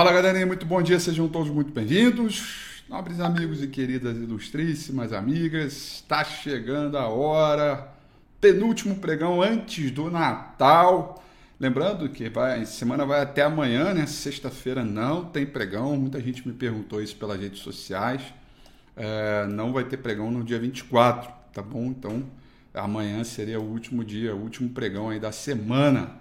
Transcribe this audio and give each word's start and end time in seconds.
Fala 0.00 0.14
galerinha, 0.14 0.46
muito 0.46 0.64
bom 0.64 0.80
dia, 0.80 0.98
sejam 0.98 1.28
todos 1.28 1.50
muito 1.50 1.72
bem-vindos. 1.72 2.82
Nobres 2.88 3.20
amigos 3.20 3.62
e 3.62 3.66
queridas 3.66 4.16
ilustríssimas 4.16 5.12
amigas, 5.12 5.74
está 5.74 6.24
chegando 6.24 6.96
a 6.96 7.06
hora, 7.06 7.86
penúltimo 8.40 8.96
pregão 8.96 9.42
antes 9.42 9.90
do 9.90 10.10
Natal. 10.10 11.22
Lembrando 11.60 12.08
que 12.08 12.30
vai, 12.30 12.64
semana 12.64 13.04
vai 13.04 13.20
até 13.20 13.42
amanhã, 13.42 13.92
né? 13.92 14.06
Sexta-feira 14.06 14.82
não 14.82 15.26
tem 15.26 15.44
pregão. 15.44 15.94
Muita 15.98 16.18
gente 16.18 16.48
me 16.48 16.54
perguntou 16.54 17.02
isso 17.02 17.16
pelas 17.16 17.38
redes 17.38 17.60
sociais. 17.60 18.22
É, 18.96 19.46
não 19.48 19.70
vai 19.70 19.84
ter 19.84 19.98
pregão 19.98 20.30
no 20.30 20.42
dia 20.42 20.58
24, 20.58 21.30
tá 21.52 21.60
bom? 21.60 21.84
Então 21.88 22.24
amanhã 22.72 23.22
seria 23.22 23.60
o 23.60 23.70
último 23.70 24.02
dia, 24.02 24.34
o 24.34 24.40
último 24.40 24.70
pregão 24.70 25.10
aí 25.10 25.20
da 25.20 25.30
semana. 25.30 26.19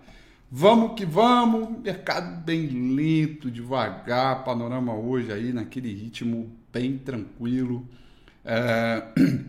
Vamos 0.51 0.95
que 0.95 1.05
vamos, 1.05 1.79
mercado 1.79 2.43
bem 2.43 2.65
lento, 2.95 3.51
devagar, 3.51 4.43
panorama 4.43 4.95
hoje 4.95 5.31
aí 5.31 5.53
naquele 5.53 5.93
ritmo 5.93 6.49
bem 6.73 6.97
tranquilo, 6.97 7.87
é, 8.43 9.03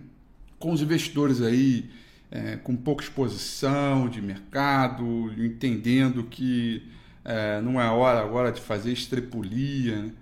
com 0.61 0.71
os 0.73 0.83
investidores 0.83 1.41
aí 1.41 1.89
é, 2.31 2.57
com 2.57 2.77
pouca 2.77 3.03
exposição 3.03 4.11
de 4.11 4.21
mercado, 4.21 5.33
entendendo 5.43 6.25
que 6.25 6.87
é, 7.25 7.63
não 7.63 7.81
é 7.81 7.89
hora 7.89 8.21
agora 8.21 8.53
de 8.53 8.61
fazer 8.61 8.93
estrepulia, 8.93 10.03
né? 10.03 10.13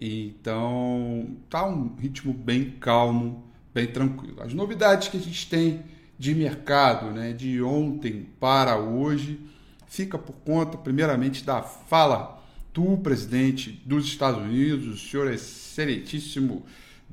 então 0.00 1.36
tá 1.50 1.66
um 1.66 1.96
ritmo 1.96 2.32
bem 2.32 2.76
calmo, 2.78 3.42
bem 3.74 3.88
tranquilo. 3.88 4.40
As 4.40 4.54
novidades 4.54 5.08
que 5.08 5.16
a 5.16 5.20
gente 5.20 5.50
tem 5.50 5.82
de 6.16 6.32
mercado, 6.32 7.10
né, 7.10 7.32
de 7.32 7.60
ontem 7.60 8.28
para 8.38 8.78
hoje 8.78 9.48
fica 9.88 10.18
por 10.18 10.34
conta, 10.44 10.76
primeiramente, 10.76 11.44
da 11.44 11.62
fala 11.62 12.38
do 12.72 12.96
presidente 12.98 13.82
dos 13.84 14.06
Estados 14.06 14.40
Unidos, 14.40 14.86
o 14.86 14.96
senhor 14.96 15.32
excelentíssimo 15.32 16.64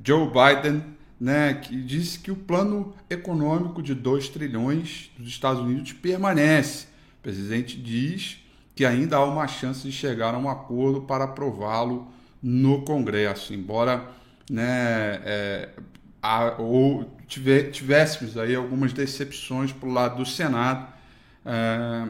Joe 0.04 0.28
Biden, 0.28 0.82
né, 1.18 1.54
que 1.54 1.74
disse 1.82 2.18
que 2.20 2.30
o 2.30 2.36
plano 2.36 2.94
econômico 3.08 3.82
de 3.82 3.94
2 3.94 4.28
trilhões 4.28 5.10
dos 5.18 5.28
Estados 5.28 5.60
Unidos 5.62 5.92
permanece. 5.92 6.86
O 7.18 7.22
presidente 7.22 7.76
diz 7.76 8.38
que 8.74 8.84
ainda 8.84 9.16
há 9.16 9.24
uma 9.24 9.48
chance 9.48 9.82
de 9.82 9.90
chegar 9.90 10.34
a 10.34 10.38
um 10.38 10.48
acordo 10.48 11.00
para 11.00 11.24
aprová-lo 11.24 12.06
no 12.42 12.82
Congresso, 12.82 13.54
embora 13.54 14.08
né, 14.48 15.20
é, 15.24 15.70
a, 16.22 16.60
ou 16.60 17.10
tiver, 17.26 17.70
tivéssemos 17.70 18.36
aí 18.36 18.54
algumas 18.54 18.92
decepções 18.92 19.72
para 19.72 19.88
o 19.88 19.92
lado 19.92 20.18
do 20.18 20.26
Senado. 20.26 20.86
É, 21.44 22.08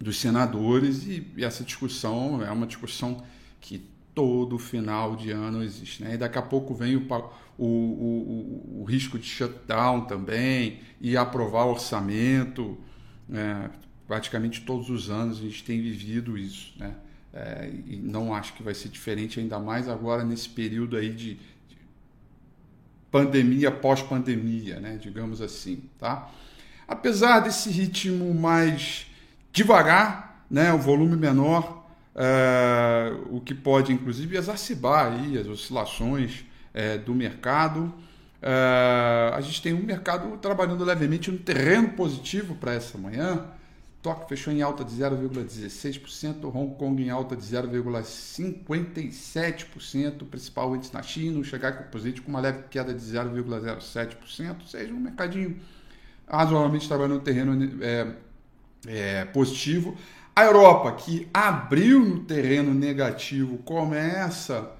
dos 0.00 0.18
senadores 0.18 1.06
e, 1.06 1.26
e, 1.36 1.44
essa 1.44 1.62
discussão 1.62 2.42
é 2.42 2.50
uma 2.50 2.66
discussão 2.66 3.22
que 3.60 3.86
todo 4.14 4.58
final 4.58 5.14
de 5.14 5.30
ano 5.30 5.62
existe. 5.62 6.02
Né? 6.02 6.14
E 6.14 6.16
daqui 6.16 6.38
a 6.38 6.42
pouco 6.42 6.74
vem 6.74 6.96
o, 6.96 7.06
o, 7.58 7.66
o, 7.66 8.80
o 8.80 8.84
risco 8.84 9.18
de 9.18 9.26
shutdown 9.26 10.06
também 10.06 10.80
e 11.00 11.16
aprovar 11.16 11.66
orçamento. 11.66 12.78
Né? 13.28 13.70
Praticamente 14.06 14.62
todos 14.62 14.88
os 14.88 15.10
anos 15.10 15.38
a 15.38 15.42
gente 15.42 15.62
tem 15.62 15.80
vivido 15.80 16.38
isso. 16.38 16.72
Né? 16.78 16.94
É, 17.32 17.70
e 17.86 17.96
não 17.96 18.34
acho 18.34 18.54
que 18.54 18.62
vai 18.62 18.74
ser 18.74 18.88
diferente, 18.88 19.38
ainda 19.38 19.58
mais 19.58 19.86
agora 19.86 20.24
nesse 20.24 20.48
período 20.48 20.96
aí 20.96 21.10
de, 21.10 21.34
de 21.34 21.76
pandemia, 23.10 23.70
pós-pandemia, 23.70 24.80
né? 24.80 24.98
digamos 25.00 25.42
assim. 25.42 25.84
Tá? 25.98 26.30
Apesar 26.88 27.40
desse 27.40 27.70
ritmo 27.70 28.34
mais 28.34 29.09
devagar, 29.52 30.44
né, 30.50 30.72
o 30.72 30.78
volume 30.78 31.16
menor, 31.16 31.86
é, 32.14 33.12
o 33.30 33.40
que 33.40 33.54
pode 33.54 33.92
inclusive 33.92 34.36
exacerbar 34.36 35.12
aí 35.12 35.38
as 35.38 35.46
oscilações 35.46 36.44
é, 36.74 36.98
do 36.98 37.14
mercado. 37.14 37.94
É, 38.42 39.32
a 39.34 39.40
gente 39.40 39.62
tem 39.62 39.72
um 39.72 39.82
mercado 39.82 40.36
trabalhando 40.38 40.84
levemente 40.84 41.30
no 41.30 41.38
terreno 41.38 41.90
positivo 41.90 42.54
para 42.54 42.74
essa 42.74 42.98
manhã. 42.98 43.46
Tóquio 44.02 44.28
fechou 44.28 44.52
em 44.52 44.60
alta 44.62 44.82
de 44.82 44.92
0,16%, 44.92 46.44
Hong 46.44 46.74
Kong 46.76 47.02
em 47.02 47.10
alta 47.10 47.36
de 47.36 47.42
0,57%, 47.42 50.22
o 50.22 50.24
principal 50.24 50.74
índice 50.74 50.94
na 50.94 51.02
China, 51.02 51.38
o 51.38 51.44
Shanghai 51.44 51.76
Composite 51.76 52.22
com 52.22 52.30
uma 52.30 52.40
leve 52.40 52.62
queda 52.70 52.94
de 52.94 53.00
0,07%, 53.00 54.56
ou 54.62 54.66
seja, 54.66 54.94
um 54.94 55.00
mercadinho 55.00 55.60
razoavelmente 56.26 56.88
trabalhando 56.88 57.16
no 57.16 57.20
terreno 57.20 57.82
é, 57.82 58.14
é, 58.86 59.26
positivo. 59.26 59.96
A 60.34 60.44
Europa, 60.44 60.92
que 60.92 61.28
abriu 61.34 62.00
no 62.00 62.20
terreno 62.20 62.72
negativo, 62.72 63.58
começa 63.58 64.70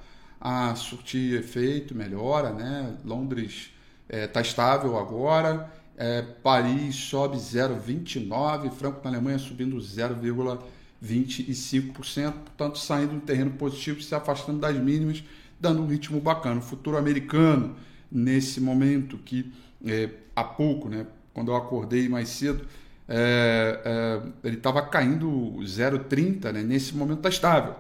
a 0.41 0.75
surtir 0.75 1.39
efeito, 1.39 1.95
melhora, 1.95 2.51
né? 2.51 2.97
Londres 3.05 3.71
está 4.09 4.17
é, 4.17 4.27
tá 4.27 4.41
estável 4.41 4.99
agora, 4.99 5.71
é, 5.97 6.23
Paris 6.23 6.97
sobe 6.97 7.37
0,29%, 7.37 8.71
Franco 8.71 9.01
na 9.05 9.11
Alemanha 9.11 9.39
subindo 9.39 9.77
0,25%, 9.77 12.33
portanto 12.33 12.79
saindo 12.79 13.17
do 13.17 13.21
terreno 13.21 13.51
positivo, 13.51 14.01
se 14.01 14.15
afastando 14.15 14.61
das 14.61 14.75
mínimas, 14.77 15.23
dando 15.61 15.83
um 15.83 15.87
ritmo 15.87 16.19
bacana. 16.21 16.59
O 16.59 16.63
futuro 16.63 16.97
americano, 16.97 17.77
nesse 18.11 18.63
momento 18.63 19.19
que 19.19 19.53
é, 19.85 20.09
há 20.35 20.43
pouco, 20.43 20.89
né, 20.89 21.07
quando 21.35 21.53
eu 21.53 21.57
acordei 21.57 22.09
mais 22.09 22.31
cedo, 22.31 22.67
é, 23.13 23.81
é, 23.85 24.21
ele 24.45 24.57
estava 24.57 24.81
caindo 24.83 25.27
0,30, 25.63 26.53
né? 26.53 26.63
nesse 26.63 26.95
momento 26.95 27.19
está 27.19 27.29
estável. 27.29 27.75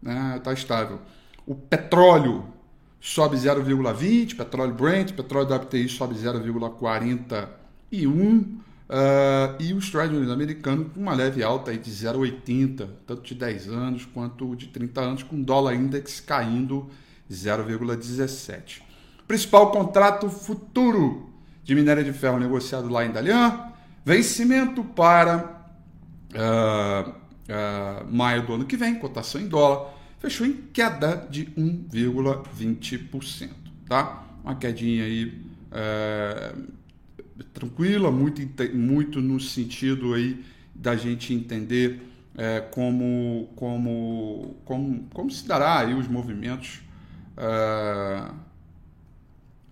Né? 0.00 0.34
Está 0.36 0.52
estável. 0.52 1.00
O 1.44 1.56
petróleo 1.56 2.44
sobe 3.00 3.36
0,20, 3.36 4.36
petróleo 4.36 4.72
Brent, 4.72 5.12
petróleo 5.12 5.52
WTI 5.52 5.88
sobe 5.88 6.14
0,41 6.14 7.44
uh, 7.92 8.56
e 9.58 9.74
o 9.74 9.80
Treasury 9.80 10.30
americano 10.30 10.84
com 10.84 11.00
uma 11.00 11.14
leve 11.14 11.42
alta 11.42 11.72
aí 11.72 11.78
de 11.78 11.90
0,80, 11.90 12.88
tanto 13.04 13.22
de 13.22 13.34
10 13.34 13.68
anos 13.68 14.06
quanto 14.06 14.54
de 14.54 14.68
30 14.68 15.00
anos, 15.00 15.22
com 15.24 15.42
dólar 15.42 15.74
index 15.74 16.20
caindo 16.20 16.88
0,17. 17.28 18.82
Principal 19.26 19.72
contrato 19.72 20.28
futuro 20.30 21.28
de 21.64 21.74
minério 21.74 22.04
de 22.04 22.12
ferro 22.12 22.38
negociado 22.38 22.88
lá 22.88 23.04
em 23.04 23.10
Dalian, 23.10 23.73
Vencimento 24.04 24.84
para 24.84 25.64
uh, 26.34 27.10
uh, 27.10 28.14
maio 28.14 28.46
do 28.46 28.52
ano 28.54 28.66
que 28.66 28.76
vem, 28.76 28.96
cotação 28.96 29.40
em 29.40 29.48
dólar, 29.48 29.94
fechou 30.18 30.46
em 30.46 30.54
queda 30.72 31.26
de 31.30 31.46
1,20%. 31.46 33.50
Tá? 33.88 34.24
Uma 34.42 34.56
quedinha 34.56 35.04
aí 35.04 35.40
uh, 35.70 36.62
tranquila, 37.52 38.10
muito, 38.10 38.42
muito 38.74 39.20
no 39.20 39.38
sentido 39.40 40.14
aí 40.14 40.44
da 40.74 40.96
gente 40.96 41.32
entender 41.32 42.10
é, 42.36 42.60
como, 42.60 43.48
como, 43.54 44.56
como, 44.64 45.04
como 45.12 45.30
se 45.30 45.46
dará 45.46 45.78
aí 45.78 45.94
os 45.94 46.08
movimentos 46.08 46.80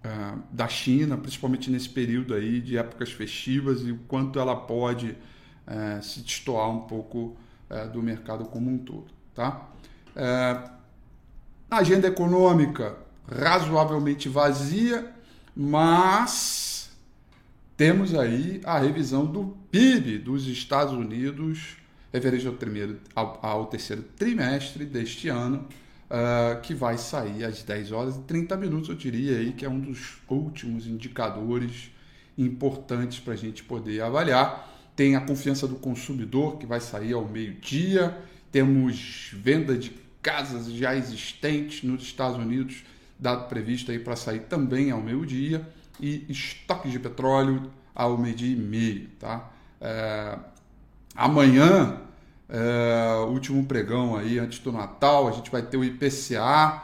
uh, 0.04 0.43
da 0.50 0.69
China, 0.69 1.16
principalmente 1.16 1.70
nesse 1.70 1.88
período 1.88 2.34
aí 2.34 2.60
de 2.60 2.76
épocas 2.76 3.10
festivas 3.10 3.82
e 3.82 3.93
o 3.93 3.99
quanto 4.08 4.38
ela 4.38 4.56
pode 4.56 5.10
uh, 5.66 6.02
se 6.02 6.20
destoar 6.20 6.70
um 6.70 6.81
pouco 6.81 7.37
uh, 7.70 7.88
do 7.93 8.02
mercado 8.02 8.44
como 8.46 8.70
um 8.70 8.78
todo. 8.78 9.06
Tá? 9.34 9.69
a 11.70 11.78
agenda 11.78 12.06
econômica 12.06 12.99
razoavelmente 13.26 14.28
vazia, 14.28 15.10
mas 15.56 16.90
temos 17.78 18.14
aí 18.14 18.60
a 18.62 18.78
revisão 18.78 19.25
do 19.25 19.56
PIB 19.70 20.19
dos 20.19 20.46
Estados 20.46 20.93
Unidos 20.93 21.78
referente 22.12 22.46
ao, 22.46 22.52
primeiro, 22.52 23.00
ao, 23.14 23.38
ao 23.43 23.66
terceiro 23.66 24.02
trimestre 24.02 24.84
deste 24.84 25.28
ano, 25.28 25.66
uh, 26.12 26.61
que 26.61 26.75
vai 26.75 26.99
sair 26.99 27.44
às 27.44 27.62
10 27.62 27.91
horas 27.93 28.17
e 28.17 28.20
30 28.20 28.56
minutos, 28.59 28.91
eu 28.91 28.94
diria 28.94 29.38
aí 29.38 29.53
que 29.53 29.64
é 29.64 29.69
um 29.69 29.81
dos 29.81 30.19
últimos 30.29 30.87
indicadores 30.87 31.91
importantes 32.37 33.19
para 33.19 33.32
a 33.32 33.37
gente 33.37 33.64
poder 33.64 34.03
avaliar. 34.03 34.70
Tem 34.94 35.17
a 35.17 35.20
confiança 35.23 35.67
do 35.67 35.76
consumidor, 35.76 36.59
que 36.59 36.67
vai 36.67 36.81
sair 36.81 37.14
ao 37.14 37.26
meio-dia. 37.26 38.17
Temos 38.50 39.31
venda 39.32 39.76
de 39.76 39.91
casas 40.20 40.70
já 40.70 40.94
existentes 40.94 41.82
nos 41.82 42.03
Estados 42.03 42.37
Unidos, 42.37 42.85
dado 43.19 43.49
previsto 43.49 43.91
aí 43.91 43.99
para 43.99 44.14
sair 44.14 44.41
também 44.41 44.91
ao 44.91 45.00
meio-dia. 45.00 45.67
E 45.99 46.26
estoques 46.29 46.93
de 46.93 46.99
petróleo 46.99 47.70
ao 47.94 48.19
meio-dia 48.19 48.53
e 48.53 48.56
meio. 48.56 49.09
Tá? 49.19 49.50
É, 49.81 50.38
amanhã 51.14 52.00
é, 52.48 53.24
último 53.28 53.64
pregão 53.64 54.16
aí 54.16 54.38
antes 54.38 54.58
do 54.58 54.72
Natal, 54.72 55.28
a 55.28 55.32
gente 55.32 55.50
vai 55.50 55.62
ter 55.62 55.76
o 55.76 55.84
IPCA, 55.84 56.82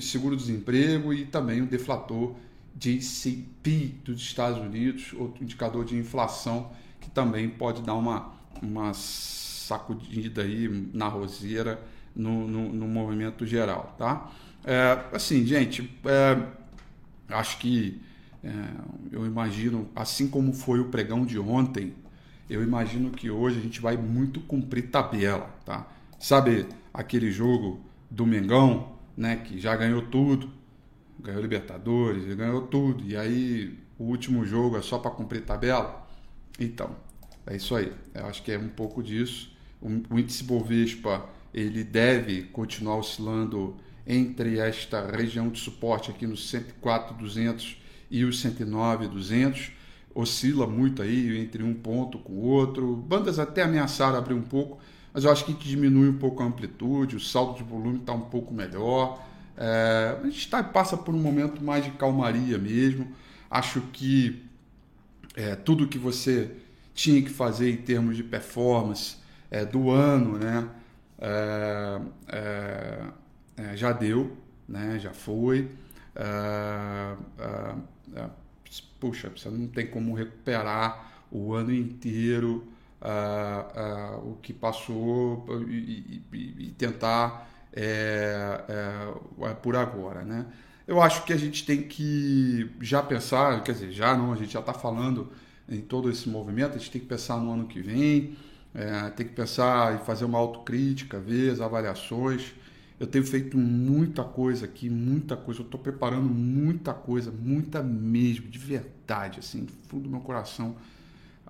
seguro-desemprego 0.00 1.12
e 1.12 1.24
também 1.24 1.62
o 1.62 1.66
deflator 1.66 2.34
JCP 2.74 3.94
dos 4.04 4.20
Estados 4.20 4.58
Unidos, 4.58 5.12
outro 5.14 5.42
indicador 5.42 5.84
de 5.84 5.96
inflação 5.96 6.70
que 7.00 7.10
também 7.10 7.48
pode 7.48 7.82
dar 7.82 7.94
uma, 7.94 8.32
uma 8.62 8.92
sacudida 8.92 10.42
aí 10.42 10.68
na 10.92 11.08
roseira 11.08 11.80
no, 12.14 12.46
no, 12.46 12.72
no 12.72 12.86
movimento 12.86 13.46
geral, 13.46 13.94
tá? 13.98 14.30
É, 14.64 15.04
assim, 15.12 15.46
gente, 15.46 15.90
é, 16.04 16.42
acho 17.28 17.58
que 17.58 18.00
é, 18.42 18.50
eu 19.12 19.26
imagino, 19.26 19.88
assim 19.94 20.28
como 20.28 20.52
foi 20.52 20.80
o 20.80 20.86
pregão 20.86 21.24
de 21.24 21.38
ontem, 21.38 21.94
eu 22.48 22.62
imagino 22.62 23.10
que 23.10 23.30
hoje 23.30 23.58
a 23.58 23.62
gente 23.62 23.80
vai 23.80 23.96
muito 23.96 24.40
cumprir 24.40 24.90
tabela, 24.90 25.50
tá? 25.64 25.86
Sabe 26.18 26.66
aquele 26.92 27.30
jogo 27.30 27.80
do 28.10 28.26
Mengão, 28.26 28.92
né, 29.16 29.36
que 29.36 29.58
já 29.58 29.74
ganhou 29.76 30.02
tudo, 30.02 30.50
ganhou 31.20 31.40
Libertadores, 31.40 32.24
ganhou 32.34 32.62
tudo, 32.62 33.04
e 33.04 33.16
aí 33.16 33.78
o 33.98 34.04
último 34.04 34.44
jogo 34.44 34.76
é 34.76 34.82
só 34.82 34.98
para 34.98 35.10
cumprir 35.10 35.42
tabela? 35.42 36.06
Então, 36.58 36.96
é 37.46 37.56
isso 37.56 37.74
aí. 37.74 37.92
Eu 38.14 38.26
acho 38.26 38.42
que 38.42 38.52
é 38.52 38.58
um 38.58 38.68
pouco 38.68 39.02
disso. 39.02 39.54
O 39.80 40.18
índice 40.18 40.42
Bovespa 40.42 41.28
ele 41.52 41.84
deve 41.84 42.42
continuar 42.44 42.96
oscilando 42.96 43.76
entre 44.06 44.58
esta 44.58 45.10
região 45.10 45.48
de 45.48 45.58
suporte 45.58 46.10
aqui 46.10 46.26
nos 46.26 46.48
104,200 46.50 47.82
e 48.10 48.24
os 48.24 48.40
109,200. 48.40 49.72
Oscila 50.16 50.66
muito 50.66 51.02
aí 51.02 51.38
entre 51.38 51.62
um 51.62 51.74
ponto 51.74 52.18
com 52.18 52.32
o 52.32 52.42
outro. 52.46 52.96
Bandas 52.96 53.38
até 53.38 53.62
ameaçaram 53.62 54.16
abrir 54.16 54.32
um 54.32 54.42
pouco, 54.42 54.78
mas 55.12 55.24
eu 55.24 55.30
acho 55.30 55.44
que 55.44 55.52
diminui 55.52 56.08
um 56.08 56.16
pouco 56.16 56.42
a 56.42 56.46
amplitude, 56.46 57.16
o 57.16 57.20
saldo 57.20 57.58
de 57.58 57.62
volume 57.62 57.98
está 57.98 58.14
um 58.14 58.22
pouco 58.22 58.54
melhor. 58.54 59.22
É, 59.58 60.16
a 60.18 60.24
gente 60.24 60.48
tá, 60.48 60.64
passa 60.64 60.96
por 60.96 61.14
um 61.14 61.18
momento 61.18 61.62
mais 61.62 61.84
de 61.84 61.90
calmaria 61.90 62.56
mesmo. 62.56 63.12
Acho 63.50 63.82
que 63.92 64.42
é, 65.34 65.54
tudo 65.54 65.86
que 65.86 65.98
você 65.98 66.50
tinha 66.94 67.20
que 67.20 67.30
fazer 67.30 67.70
em 67.70 67.76
termos 67.76 68.16
de 68.16 68.24
performance 68.24 69.16
é, 69.50 69.66
do 69.66 69.90
ano, 69.90 70.38
né? 70.38 70.66
É, 71.18 72.00
é, 72.28 73.02
é 73.58 73.76
já 73.76 73.92
deu, 73.92 74.34
né? 74.66 74.98
Já 74.98 75.12
foi. 75.12 75.70
É, 78.80 79.00
puxa, 79.00 79.30
você 79.30 79.48
não 79.48 79.66
tem 79.68 79.86
como 79.86 80.14
recuperar 80.14 81.24
o 81.30 81.54
ano 81.54 81.72
inteiro 81.72 82.66
o 84.24 84.34
que 84.42 84.52
passou 84.52 85.46
e, 85.68 86.22
e, 86.32 86.54
e 86.58 86.74
tentar 86.76 87.48
por 89.62 89.76
agora, 89.76 90.22
né? 90.24 90.46
Eu 90.86 91.02
acho 91.02 91.24
que 91.24 91.32
a 91.32 91.36
gente 91.36 91.66
tem 91.66 91.82
que 91.82 92.70
já 92.80 93.02
pensar, 93.02 93.62
quer 93.64 93.72
dizer, 93.72 93.90
já 93.90 94.16
não, 94.16 94.32
a 94.32 94.36
gente 94.36 94.52
já 94.52 94.60
está 94.60 94.72
falando 94.72 95.32
em 95.68 95.80
todo 95.80 96.08
esse 96.08 96.28
movimento, 96.28 96.76
a 96.76 96.78
gente 96.78 96.92
tem 96.92 97.00
que 97.00 97.08
pensar 97.08 97.38
no 97.38 97.52
ano 97.52 97.66
que 97.66 97.80
vem, 97.80 98.36
é, 98.72 99.10
tem 99.10 99.26
que 99.26 99.32
pensar 99.32 99.96
e 99.96 100.04
fazer 100.04 100.24
uma 100.24 100.38
autocrítica, 100.38 101.18
ver 101.18 101.50
as 101.50 101.60
avaliações. 101.60 102.54
Eu 102.98 103.06
tenho 103.06 103.24
feito 103.26 103.58
muita 103.58 104.24
coisa 104.24 104.64
aqui, 104.64 104.88
muita 104.88 105.36
coisa. 105.36 105.60
Eu 105.60 105.64
estou 105.64 105.78
preparando 105.78 106.28
muita 106.28 106.94
coisa, 106.94 107.30
muita 107.30 107.82
mesmo, 107.82 108.48
de 108.48 108.58
verdade, 108.58 109.38
assim, 109.40 109.64
do 109.64 109.72
fundo 109.88 110.04
do 110.04 110.10
meu 110.10 110.20
coração, 110.20 110.76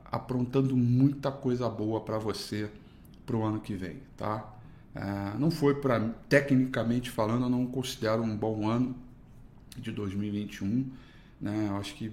aprontando 0.05 0.77
muita 0.77 1.31
coisa 1.31 1.69
boa 1.69 2.01
para 2.01 2.19
você 2.19 2.71
para 3.25 3.37
o 3.37 3.45
ano 3.45 3.61
que 3.61 3.75
vem, 3.75 3.99
tá? 4.17 4.53
É, 4.95 5.39
não 5.39 5.51
foi 5.51 5.75
para, 5.75 6.01
tecnicamente 6.29 7.11
falando, 7.11 7.43
eu 7.43 7.51
não 7.51 7.67
considero 7.67 8.23
um 8.23 8.37
bom 8.37 8.69
ano 8.69 8.97
de 9.77 9.93
2021, 9.93 10.91
né? 11.41 11.67
Eu 11.69 11.77
acho 11.77 11.95
que 11.95 12.13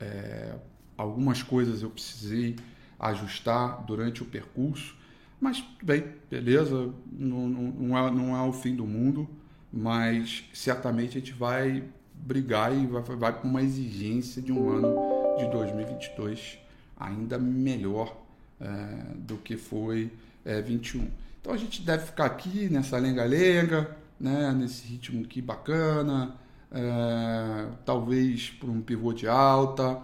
é, 0.00 0.56
algumas 0.96 1.42
coisas 1.42 1.82
eu 1.82 1.90
precisei 1.90 2.56
ajustar 2.98 3.84
durante 3.84 4.22
o 4.22 4.26
percurso, 4.26 4.96
mas 5.40 5.64
bem, 5.82 6.04
beleza, 6.30 6.92
não, 7.10 7.48
não, 7.48 7.98
é, 7.98 8.10
não 8.10 8.36
é 8.36 8.42
o 8.48 8.52
fim 8.52 8.74
do 8.74 8.86
mundo, 8.86 9.28
mas 9.72 10.44
certamente 10.52 11.16
a 11.16 11.20
gente 11.20 11.32
vai 11.32 11.84
brigar 12.14 12.76
e 12.76 12.86
vai, 12.86 13.02
vai 13.02 13.40
com 13.40 13.48
uma 13.48 13.62
exigência 13.62 14.42
de 14.42 14.52
um 14.52 14.68
ano 14.70 15.36
de 15.38 15.50
2022 15.50 16.58
ainda 16.98 17.38
melhor 17.38 18.16
é, 18.60 19.14
do 19.16 19.36
que 19.36 19.56
foi 19.56 20.10
é, 20.44 20.60
21. 20.60 21.08
Então 21.40 21.52
a 21.52 21.56
gente 21.56 21.82
deve 21.82 22.06
ficar 22.06 22.26
aqui 22.26 22.68
nessa 22.68 22.98
lenga-lenga, 22.98 23.96
né, 24.18 24.52
nesse 24.52 24.86
ritmo 24.86 25.24
aqui 25.24 25.40
bacana, 25.40 26.34
é, 26.72 27.68
talvez 27.84 28.50
por 28.50 28.68
um 28.68 28.80
pivô 28.80 29.12
de 29.12 29.28
alta, 29.28 30.02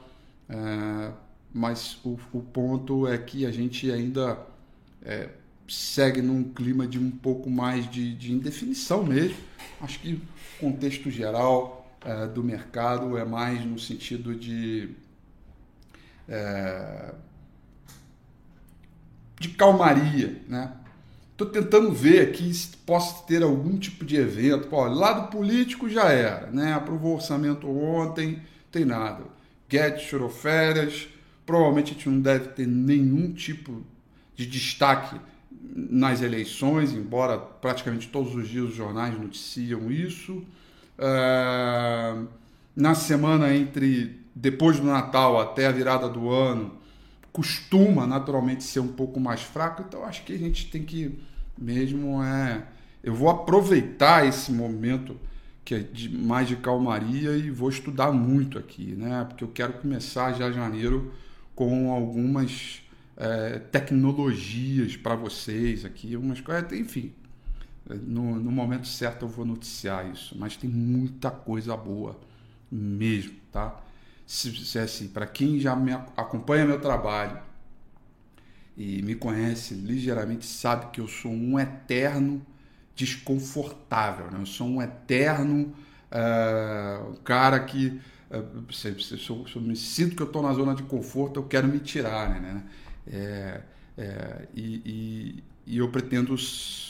é, 0.49 1.13
mas 1.53 1.99
o, 2.05 2.19
o, 2.33 2.41
ponto 2.41 3.07
é 3.07 3.19
que 3.19 3.45
a 3.45 3.51
gente 3.51 3.91
ainda 3.91 4.39
é, 5.05 5.29
segue 5.69 6.23
num 6.23 6.45
clima 6.45 6.87
de 6.87 6.99
um 6.99 7.11
pouco 7.11 7.51
mais 7.51 7.89
de, 7.91 8.15
de 8.15 8.33
indefinição 8.33 9.05
mesmo. 9.05 9.37
Acho 9.81 9.99
que 10.01 10.15
o 10.15 10.21
contexto 10.61 11.11
geral 11.11 11.99
é, 12.05 12.27
do 12.27 12.43
mercado 12.43 13.17
é 13.17 13.25
mais 13.25 13.65
no 13.65 13.79
sentido 13.79 14.35
de 14.35 14.91
é, 16.29 17.15
de 19.39 19.49
calmaria, 19.51 20.41
né? 20.49 20.73
Estou 21.33 21.49
tentando 21.49 21.91
ver 21.91 22.29
aqui 22.29 22.55
se 22.55 22.77
posso 22.87 23.27
ter 23.27 23.43
algum 23.43 23.77
tipo 23.77 24.05
de 24.05 24.17
evento. 24.17 24.69
Pô, 24.69 24.85
lado 24.87 25.31
político 25.31 25.89
já 25.89 26.05
era, 26.05 26.49
né? 26.51 26.73
Aprovou 26.73 27.13
o 27.13 27.15
orçamento 27.17 27.69
ontem, 27.69 28.41
tem 28.71 28.85
nada. 28.85 29.25
Guedes 29.69 30.07
tirou 30.07 30.31
férias, 30.31 31.09
provavelmente 31.45 31.91
a 31.91 31.95
gente 31.95 32.09
não 32.09 32.21
deve 32.21 32.51
ter 32.51 32.67
nenhum 32.67 33.33
tipo 33.33 33.83
de 34.37 34.47
destaque 34.47 35.21
nas 35.77 36.23
eleições, 36.23 36.93
embora 36.93 37.39
praticamente 37.39 38.09
todos 38.09 38.35
os 38.35 38.49
dias 38.49 38.71
os 38.71 38.75
jornais 38.75 39.19
noticiam 39.19 39.91
isso. 39.91 40.45
Uh, 40.99 42.29
na 42.77 42.95
semana 42.95 43.55
entre 43.55 44.21
depois 44.35 44.79
do 44.79 44.87
Natal 44.87 45.41
até 45.41 45.67
a 45.67 45.73
virada 45.73 46.09
do 46.09 46.31
ano, 46.31 46.73
costuma 47.33 48.07
naturalmente 48.07 48.65
ser 48.65 48.81
um 48.81 48.89
pouco 48.89 49.19
mais 49.19 49.43
fraco, 49.43 49.85
então 49.87 50.05
acho 50.05 50.25
que 50.25 50.33
a 50.33 50.39
gente 50.39 50.71
tem 50.71 50.85
que 50.85 51.19
mesmo 51.57 52.23
é. 52.23 52.65
Eu 53.03 53.15
vou 53.15 53.29
aproveitar 53.29 54.27
esse 54.27 54.51
momento 54.53 55.17
que 55.65 55.75
é 55.75 55.79
de 55.79 56.09
mais 56.09 56.47
de 56.47 56.57
calmaria 56.57 57.37
e 57.37 57.51
vou 57.51 57.69
estudar 57.71 58.13
muito 58.13 58.59
aqui, 58.59 58.95
né? 58.97 59.25
Porque 59.29 59.43
eu 59.43 59.49
quero 59.49 59.75
começar 59.75 60.33
já 60.33 60.51
janeiro 60.51 61.13
com 61.55 61.93
algumas 61.93 62.83
é, 63.17 63.59
tecnologias 63.59 64.97
para 64.97 65.15
vocês 65.15 65.85
aqui, 65.85 66.17
umas 66.17 66.41
coisas, 66.41 66.73
enfim. 66.73 67.13
No, 67.87 68.37
no 68.37 68.51
momento 68.51 68.89
certo 68.89 69.27
eu 69.27 69.29
vou 69.29 69.45
noticiar 69.45 70.11
isso, 70.11 70.37
mas 70.39 70.57
tem 70.57 70.71
muita 70.71 71.31
coisa 71.31 71.77
boa 71.77 72.19
mesmo, 72.71 73.35
tá? 73.53 73.79
Se, 74.27 74.51
se 74.65 74.79
assim, 74.79 75.09
para 75.09 75.27
quem 75.27 75.61
já 75.61 75.77
me 75.77 75.93
acompanha 75.93 76.65
meu 76.65 76.81
trabalho 76.81 77.39
e 78.77 79.03
me 79.03 79.15
conhece 79.15 79.75
ligeiramente 79.75 80.47
sabe 80.47 80.91
que 80.91 81.01
eu 81.01 81.07
sou 81.07 81.31
um 81.31 81.59
eterno 81.61 82.45
desconfortável, 82.97 84.31
né? 84.31 84.39
Eu 84.41 84.47
sou 84.47 84.67
um 84.67 84.83
eterno 84.83 85.75
uh, 86.11 87.13
cara 87.21 87.61
que 87.61 88.01
uh, 88.31 88.73
se, 88.73 88.95
se, 89.01 89.19
se, 89.19 89.31
eu, 89.31 89.45
me 89.61 89.77
sinto 89.77 90.17
que 90.17 90.23
eu 90.23 90.27
estou 90.27 90.43
na 90.43 90.53
zona 90.55 90.75
de 90.75 90.85
conforto, 90.85 91.41
eu 91.41 91.45
quero 91.45 91.69
me 91.69 91.79
tirar, 91.81 92.41
né? 92.41 92.63
É, 93.07 93.63
é, 93.97 94.49
e, 94.55 94.83
e, 94.85 95.45
e, 95.67 95.79
eu 95.79 95.91
pretendo 95.91 96.35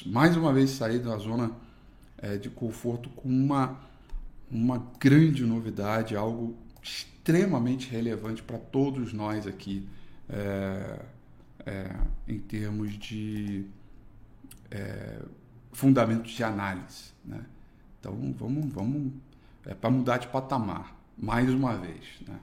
mais 0.06 0.36
uma 0.36 0.52
vez 0.52 0.70
sair 0.70 0.98
da 0.98 1.16
zona 1.16 1.50
é, 2.18 2.36
de 2.36 2.48
conforto 2.48 3.08
com 3.10 3.28
uma, 3.28 3.80
uma 4.50 4.78
grande 4.98 5.44
novidade, 5.44 6.16
algo 6.16 6.56
extremamente 6.82 7.90
relevante 7.90 8.42
para 8.42 8.58
todos 8.58 9.12
nós 9.12 9.46
aqui, 9.46 9.86
é, 10.28 11.00
é, 11.66 11.96
em 12.28 12.38
termos 12.38 12.92
de 12.98 13.66
é, 14.70 15.20
fundamentos 15.72 16.32
de 16.32 16.42
análise. 16.44 17.12
Né? 17.24 17.44
Então 18.00 18.34
vamos, 18.38 18.72
vamos 18.72 19.12
é 19.66 19.74
para 19.74 19.90
mudar 19.90 20.18
de 20.18 20.28
patamar, 20.28 20.94
mais 21.16 21.50
uma 21.50 21.76
vez. 21.76 22.20
Né? 22.26 22.38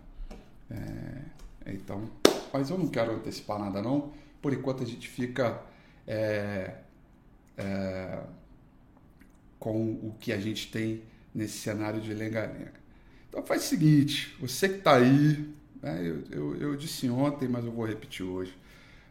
Então, 1.66 2.10
mas 2.54 2.70
eu 2.70 2.78
não 2.78 2.88
quero 2.88 3.14
antecipar 3.14 3.60
nada 3.60 3.82
não. 3.82 4.12
Por 4.42 4.54
enquanto 4.54 4.84
a 4.84 4.86
gente 4.86 5.08
fica 5.08 5.62
é, 6.08 6.76
é, 7.58 8.20
com 9.60 9.92
o 9.92 10.16
que 10.20 10.34
a 10.34 10.40
gente 10.40 10.72
tem 10.72 11.04
nesse 11.34 11.60
cenário 11.60 12.02
de 12.02 12.14
lenga-lenga. 12.14 12.74
Então 13.30 13.44
faz 13.44 13.64
o 13.64 13.68
seguinte, 13.68 14.36
você 14.40 14.68
que 14.68 14.80
está 14.80 14.96
aí, 14.96 15.54
né, 15.82 16.00
eu, 16.02 16.24
eu, 16.32 16.56
eu, 16.58 16.76
disse 16.76 17.10
ontem, 17.10 17.48
mas 17.48 17.64
eu 17.64 17.72
vou 17.72 17.86
repetir 17.86 18.26
hoje. 18.26 18.54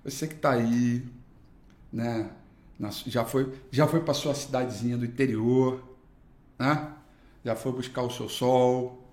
Você 0.04 0.26
que 0.26 0.34
está 0.34 0.52
aí, 0.52 1.02
né, 1.92 2.30
já 3.06 3.24
foi, 3.24 3.52
já 3.70 3.86
foi 3.86 4.00
para 4.00 4.14
sua 4.14 4.34
cidadezinha 4.34 4.96
do 4.96 5.04
interior, 5.04 5.82
né? 6.58 6.92
Já 7.44 7.56
foi 7.56 7.72
buscar 7.72 8.02
o 8.02 8.10
seu 8.10 8.28
sol, 8.28 9.06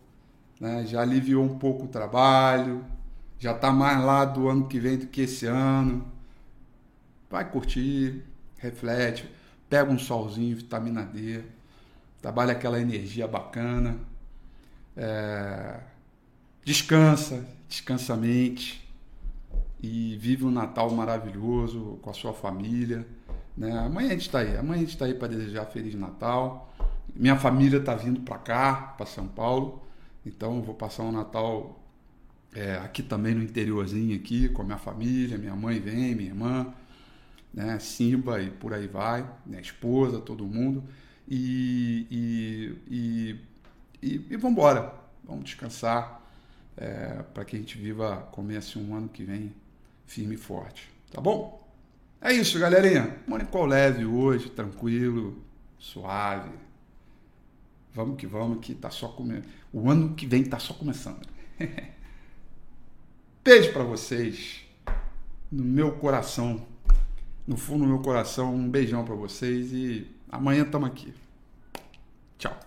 né? 0.59 0.85
Já 0.85 1.01
aliviou 1.01 1.43
um 1.43 1.57
pouco 1.57 1.85
o 1.85 1.87
trabalho, 1.87 2.85
já 3.39 3.51
está 3.51 3.71
mais 3.71 4.03
lá 4.03 4.25
do 4.25 4.47
ano 4.47 4.67
que 4.67 4.79
vem 4.79 4.97
do 4.97 5.07
que 5.07 5.21
esse 5.21 5.45
ano. 5.45 6.05
Vai 7.29 7.49
curtir, 7.49 8.23
reflete, 8.57 9.29
pega 9.69 9.91
um 9.91 9.99
solzinho, 9.99 10.55
vitamina 10.55 11.03
D, 11.03 11.43
trabalha 12.21 12.53
aquela 12.53 12.79
energia 12.79 13.27
bacana, 13.27 13.99
é, 14.95 15.79
descansa, 16.63 17.45
descansa 17.67 18.13
a 18.13 18.17
mente 18.17 18.87
e 19.81 20.17
vive 20.17 20.45
um 20.45 20.51
Natal 20.51 20.89
maravilhoso 20.91 21.99
com 22.01 22.09
a 22.09 22.13
sua 22.13 22.33
família. 22.33 23.05
Né? 23.55 23.77
Amanhã 23.77 24.09
a 24.09 24.11
gente 24.11 24.21
está 24.21 24.39
aí, 24.39 24.57
amanhã 24.57 24.77
a 24.77 24.79
gente 24.79 24.93
está 24.93 25.05
aí 25.05 25.13
para 25.13 25.27
desejar 25.27 25.65
Feliz 25.65 25.93
Natal. 25.95 26.73
Minha 27.13 27.35
família 27.35 27.79
está 27.79 27.93
vindo 27.93 28.21
para 28.21 28.37
cá, 28.37 28.93
para 28.97 29.05
São 29.05 29.27
Paulo, 29.27 29.81
então 30.25 30.61
vou 30.61 30.75
passar 30.75 31.03
um 31.03 31.11
Natal 31.11 31.79
é, 32.53 32.75
aqui 32.75 33.03
também 33.03 33.33
no 33.35 33.43
interiorzinho 33.43 34.15
aqui 34.15 34.49
com 34.49 34.61
a 34.61 34.65
minha 34.65 34.77
família, 34.77 35.37
minha 35.37 35.55
mãe 35.55 35.79
vem, 35.79 36.15
minha 36.15 36.29
irmã, 36.29 36.73
né, 37.53 37.79
Simba 37.79 38.41
e 38.41 38.49
por 38.49 38.73
aí 38.73 38.87
vai, 38.87 39.27
minha 39.45 39.61
esposa, 39.61 40.19
todo 40.19 40.45
mundo 40.45 40.83
e 41.27 42.07
e, 42.09 42.75
e, 42.89 43.39
e, 44.01 44.25
e 44.29 44.37
vamos 44.37 44.51
embora, 44.51 44.93
vamos 45.23 45.45
descansar 45.45 46.21
é, 46.75 47.23
para 47.33 47.43
que 47.43 47.55
a 47.55 47.59
gente 47.59 47.77
viva, 47.77 48.27
comece 48.31 48.77
um 48.77 48.95
ano 48.95 49.09
que 49.09 49.23
vem 49.23 49.53
firme 50.05 50.35
e 50.35 50.37
forte, 50.37 50.89
tá 51.11 51.19
bom? 51.19 51.67
É 52.19 52.33
isso, 52.33 52.57
galerinha. 52.59 53.15
Mônica 53.27 53.59
leve 53.59 54.05
hoje, 54.05 54.49
tranquilo, 54.49 55.37
suave. 55.77 56.49
Vamos 57.93 58.17
que 58.17 58.25
vamos, 58.25 58.59
que 58.65 58.73
tá 58.73 58.89
só 58.89 59.07
começando. 59.07 59.45
O 59.71 59.89
ano 59.89 60.15
que 60.15 60.25
vem 60.25 60.43
tá 60.43 60.59
só 60.59 60.73
começando. 60.73 61.27
Beijo 63.47 63.71
para 63.71 63.83
vocês. 63.83 64.59
No 65.49 65.63
meu 65.63 65.93
coração. 65.93 66.61
No 67.47 67.55
fundo 67.55 67.85
do 67.85 67.87
meu 67.87 67.99
coração, 67.99 68.53
um 68.53 68.69
beijão 68.69 69.05
para 69.05 69.15
vocês 69.15 69.71
e 69.71 70.05
amanhã 70.29 70.63
estamos 70.63 70.89
aqui. 70.89 71.13
Tchau. 72.37 72.59